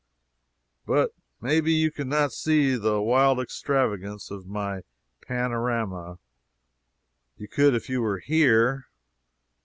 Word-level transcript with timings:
But 0.87 1.13
may 1.41 1.61
be 1.61 1.73
you 1.73 1.91
can 1.91 2.09
not 2.09 2.31
see 2.33 2.73
the 2.75 2.99
wild 2.99 3.39
extravagance 3.39 4.31
of 4.31 4.47
my 4.47 4.81
panorama. 5.21 6.17
You 7.37 7.47
could 7.47 7.75
if 7.75 7.87
you 7.87 8.01
were 8.01 8.17
here. 8.17 8.87